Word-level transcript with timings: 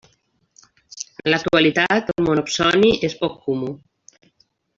En 1.23 1.29
l'actualitat, 1.33 2.09
el 2.15 2.27
monopsoni 2.29 2.91
és 3.11 3.19
poc 3.21 3.37
comú. 3.51 3.71